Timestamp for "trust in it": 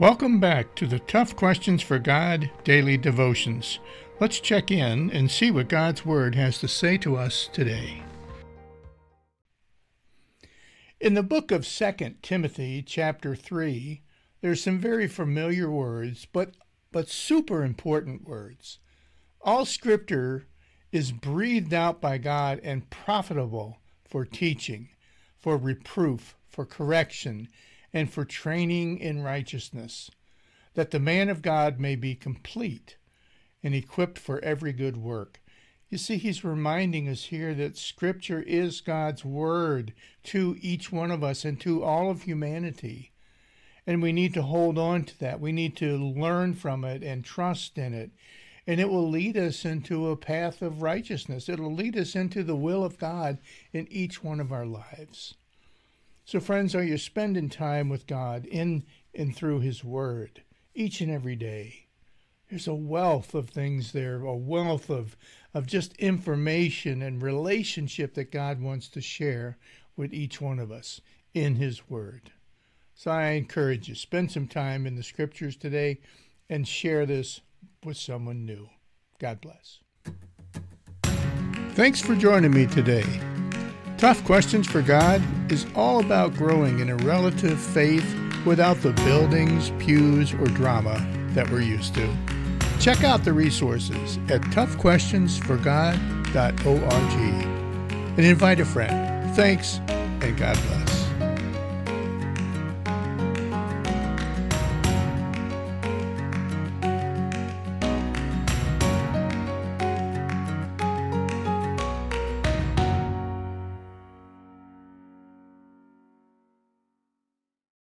47.24-48.12